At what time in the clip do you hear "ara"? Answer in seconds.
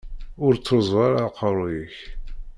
1.05-1.19